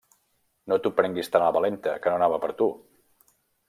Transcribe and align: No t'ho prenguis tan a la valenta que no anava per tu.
No 0.73 0.79
t'ho 0.85 0.91
prenguis 1.01 1.31
tan 1.37 1.45
a 1.47 1.51
la 1.51 1.53
valenta 1.59 1.97
que 2.01 2.13
no 2.13 2.19
anava 2.23 2.43
per 2.47 2.53
tu. 2.63 2.75